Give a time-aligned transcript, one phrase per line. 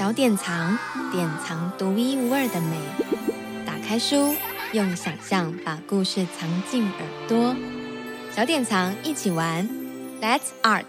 [0.00, 0.78] 小典藏，
[1.12, 2.80] 典藏独一无二的美。
[3.66, 4.34] 打开书，
[4.72, 7.54] 用想象把故事藏进耳朵。
[8.34, 9.68] 小典藏一起玩
[10.22, 10.86] ，Let's Art。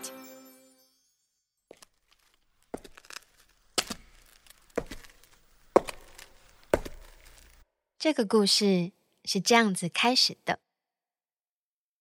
[7.99, 8.93] 这个故事
[9.25, 10.59] 是这样子开始的：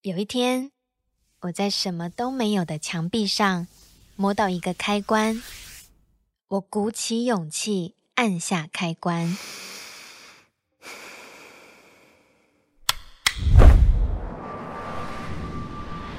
[0.03, 0.71] 有一天，
[1.41, 3.67] 我在什么都没有的墙壁上
[4.15, 5.43] 摸到一个开关。
[6.51, 9.37] 我鼓起勇气按下开关，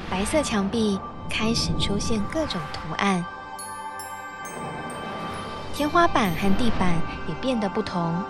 [0.10, 0.98] 白色墙壁
[1.30, 3.26] 开始出现各种图案，
[5.76, 6.96] 天花板和地板
[7.28, 8.24] 也变得不同。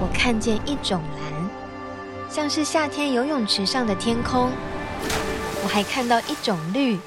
[0.00, 4.48] 我看见一种蓝，像是夏天游泳池上的天空；
[5.62, 6.98] 我还看到一种绿，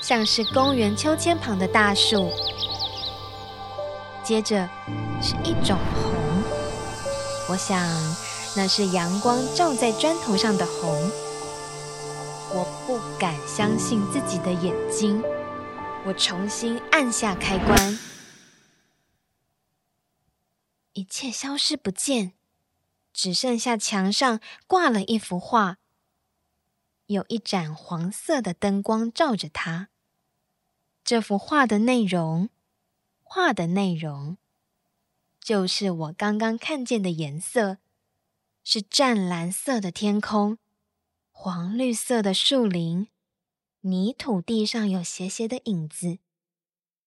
[0.00, 2.30] 像是公园秋千旁的大树。
[4.22, 4.68] 接着
[5.20, 6.14] 是一种红，
[7.48, 7.78] 我想
[8.56, 11.10] 那是阳光照在砖头上的红。
[12.52, 15.22] 我不敢相信自己的眼睛，
[16.04, 17.98] 我重新按下开关，
[20.92, 22.32] 一切消失不见，
[23.12, 25.78] 只剩下墙上挂了一幅画，
[27.06, 29.88] 有一盏黄色的灯光照着它。
[31.04, 32.50] 这幅画的内容。
[33.32, 34.38] 画的内容
[35.38, 37.78] 就是我刚刚看见的颜色，
[38.64, 40.58] 是湛蓝色的天空，
[41.30, 43.06] 黄绿色的树林，
[43.82, 46.18] 泥土地上有斜斜的影子，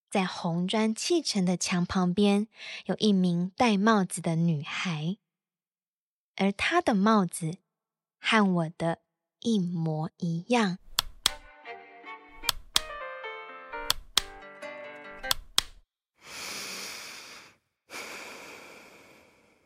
[0.10, 2.48] 在红砖砌成的墙旁边
[2.86, 5.18] 有一名戴帽子的女孩，
[6.38, 7.58] 而她的帽子
[8.18, 9.00] 和我的
[9.42, 10.78] 一模一样。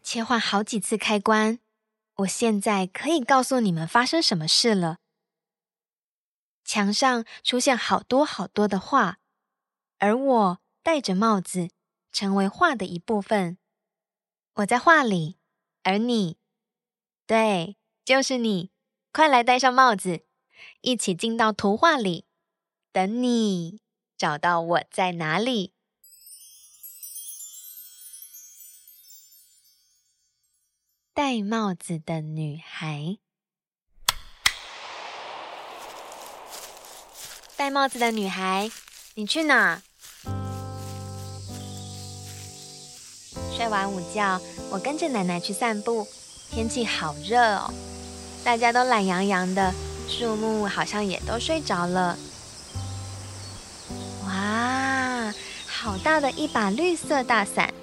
[0.09, 1.59] 切换好几次开关，
[2.19, 4.99] 我现在可以告诉你们发生什么事了。
[6.64, 9.17] 墙上出现好多好多的画，
[9.98, 11.67] 而我戴着帽子，
[12.14, 13.58] 成为画的一部分。
[14.54, 15.36] 我在画里，
[15.83, 16.37] 而你，
[17.26, 18.71] 对，就是你，
[19.11, 20.21] 快来戴上帽子，
[20.80, 22.26] 一起进到图画里，
[22.93, 23.81] 等你
[24.17, 25.73] 找到我在哪里。
[31.17, 33.17] 戴帽子的女孩，
[37.55, 38.70] 戴帽子的女孩，
[39.16, 39.82] 你去哪？
[43.52, 44.39] 睡完午觉，
[44.70, 46.08] 我跟着奶奶去散步。
[46.52, 47.73] 天气好热哦，
[48.44, 49.73] 大家都懒洋洋的，
[50.08, 52.16] 树木好像也都睡着了。
[54.23, 55.34] 哇，
[55.66, 57.73] 好大的一把绿色大伞，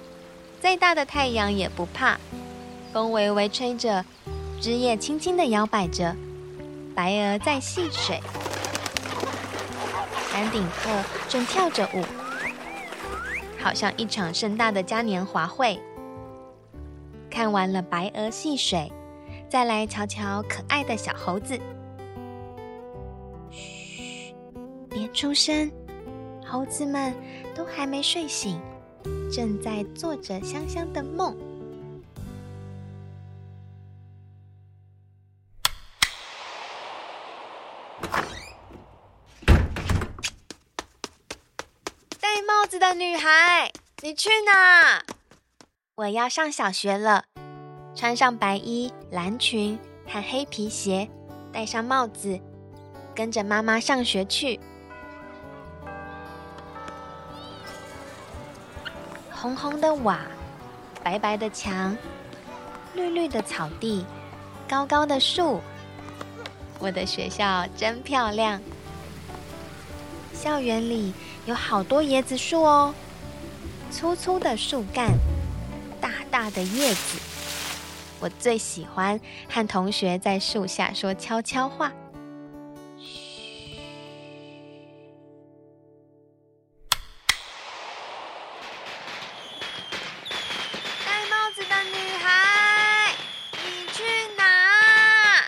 [0.61, 2.17] 再大的太阳也不怕。
[2.95, 4.05] 风微微吹着，
[4.61, 6.15] 枝叶轻轻地摇摆着，
[6.95, 8.21] 白鹅在戏水，
[10.31, 12.01] 丹顶鹤正跳着舞，
[13.59, 15.77] 好像一场盛大的嘉年华会。
[17.29, 18.89] 看完了白鹅戏水，
[19.49, 21.59] 再来瞧瞧可爱的小猴子。
[23.51, 24.33] 嘘，
[24.89, 25.69] 别出声，
[26.45, 27.13] 猴子们
[27.53, 28.57] 都还没睡醒，
[29.29, 31.35] 正在做着香香的梦。
[42.79, 43.71] 的女孩，
[44.01, 45.01] 你去哪？
[45.95, 47.23] 我要上小学了，
[47.95, 51.09] 穿上白衣、蓝裙和黑皮鞋，
[51.53, 52.39] 戴上帽子，
[53.15, 54.59] 跟着妈妈上学去。
[59.31, 60.19] 红红的瓦，
[61.01, 61.95] 白白的墙，
[62.93, 64.05] 绿绿的草地，
[64.67, 65.61] 高高的树，
[66.79, 68.59] 我的学校真漂亮。
[70.33, 71.13] 校园里
[71.45, 72.91] 有好多椰子树哦，
[73.91, 75.11] 粗粗的树干，
[76.01, 77.19] 大大的叶子。
[78.19, 81.91] 我最喜欢和同学在树下说悄悄话。
[82.97, 83.77] 嘘。
[91.05, 93.13] 戴帽子的女孩，
[93.51, 94.03] 你去
[94.35, 95.43] 哪？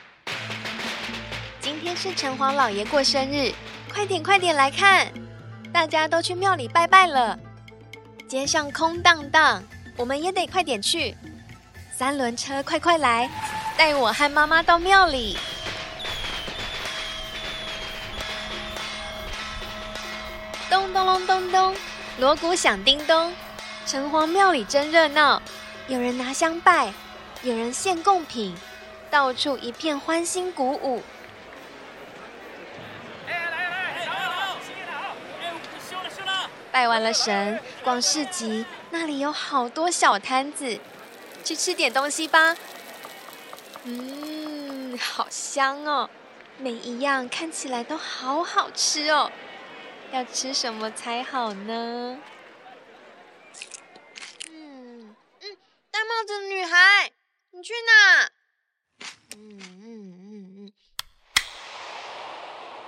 [1.59, 3.51] 今天是城隍老爷过生日。
[3.91, 5.11] 快点，快点来看！
[5.73, 7.37] 大家都去庙里拜拜了，
[8.27, 9.63] 街上空荡荡，
[9.95, 11.15] 我们也得快点去。
[11.95, 13.29] 三轮车，快快来，
[13.77, 15.37] 带我和妈妈到庙里。
[20.69, 21.75] 咚咚隆咚咚，
[22.19, 23.33] 锣鼓响叮咚，
[23.85, 25.41] 城隍庙里真热闹，
[25.87, 26.91] 有人拿香拜，
[27.43, 28.55] 有人献贡品，
[29.09, 31.01] 到处一片欢欣鼓舞。
[36.77, 40.79] 拜完了神，逛市集，那里有好多小摊子，
[41.43, 42.55] 去吃点东西吧。
[43.81, 46.07] 嗯，好香哦，
[46.59, 49.31] 每一样看起来都好好吃哦。
[50.11, 52.19] 要吃什么才好呢？
[54.51, 55.57] 嗯嗯，
[55.89, 57.11] 戴帽子的女孩，
[57.49, 58.29] 你去哪？
[59.35, 60.73] 嗯嗯嗯嗯，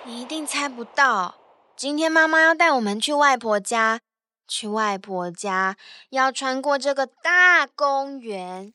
[0.03, 1.38] 你一定猜不到。
[1.79, 4.01] 今天妈妈要带我们去外婆家，
[4.49, 5.77] 去外婆家
[6.09, 8.73] 要穿过这个大公园，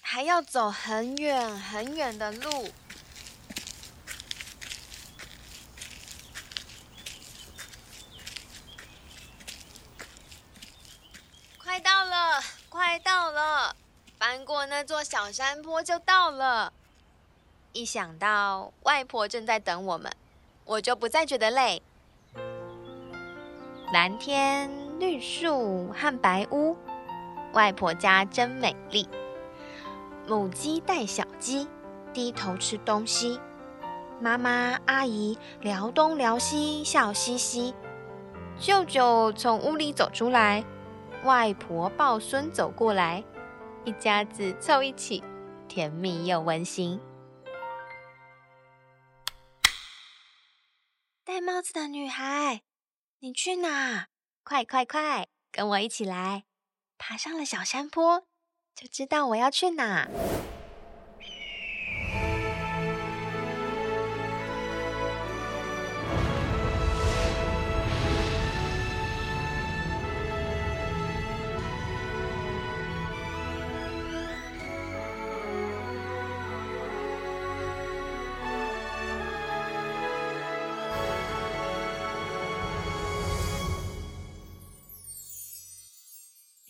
[0.00, 2.72] 还要走很远很远的路。
[11.56, 13.76] 快到了，快到了，
[14.18, 16.72] 翻过那座小山坡就到了。
[17.72, 20.12] 一想到外婆正在等我们，
[20.64, 21.80] 我就不再觉得累。
[23.92, 24.70] 蓝天、
[25.00, 26.76] 绿树和白屋，
[27.54, 29.08] 外婆家真美丽。
[30.28, 31.66] 母鸡带小鸡，
[32.12, 33.40] 低头吃东西。
[34.20, 37.74] 妈妈、阿姨聊东聊西，笑嘻嘻。
[38.60, 40.64] 舅舅从屋里走出来，
[41.24, 43.24] 外婆抱孙走过来，
[43.84, 45.24] 一家子凑一起，
[45.66, 47.00] 甜蜜又温馨。
[51.24, 52.60] 戴帽子的女孩。
[53.22, 54.06] 你去哪？
[54.42, 56.44] 快快快，跟我一起来！
[56.96, 58.26] 爬上了小山坡，
[58.74, 60.08] 就知道我要去哪。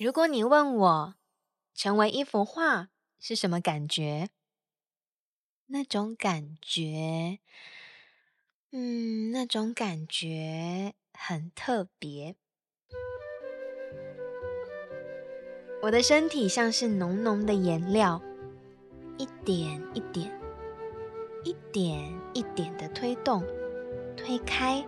[0.02, 1.14] 如果你问我，
[1.74, 2.88] 成为一幅画
[3.18, 4.30] 是什么感觉？
[5.66, 7.40] 那种感觉，
[8.70, 12.34] 嗯，那种感觉很特别。
[15.82, 18.22] 我的身体像是浓浓的颜料，
[19.18, 20.32] 一点一点，
[21.44, 23.44] 一点一点的推动、
[24.16, 24.82] 推开、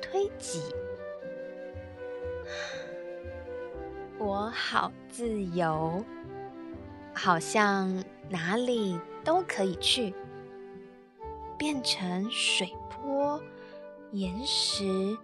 [0.00, 0.62] 推挤。
[4.32, 6.02] 我好自由，
[7.12, 10.14] 好像哪里都可以去，
[11.58, 13.38] 变成水波、
[14.12, 15.18] 岩石，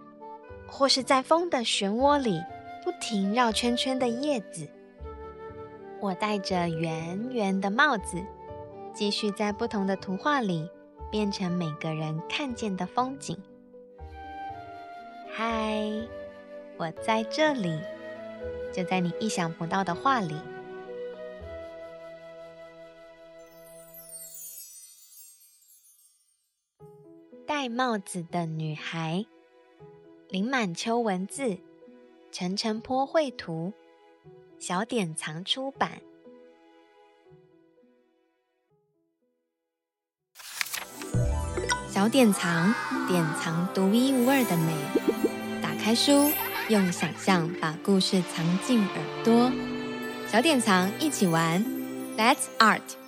[0.67, 2.39] 或是在风的漩涡里
[2.85, 4.69] 不停绕圈圈的叶子。
[6.01, 8.23] 我戴着圆圆的帽子，
[8.93, 10.69] 继续在不同的图画里
[11.11, 13.35] 变成每个人看见的风景。
[15.33, 15.83] 嗨，
[16.77, 17.81] 我在这里。
[18.73, 20.41] 就在你意想不到的画里，
[27.47, 29.27] 戴帽子的女孩，
[30.29, 31.59] 林满秋文字，
[32.31, 33.73] 陈晨坡绘图，
[34.59, 36.01] 小典藏出版。
[41.91, 42.73] 小典藏，
[43.09, 45.61] 典藏独一无二的美。
[45.61, 46.31] 打开书。
[46.69, 49.51] 用想象把故事藏进耳朵，
[50.31, 51.65] 小典藏一起玩
[52.19, 53.08] ，Let's Art。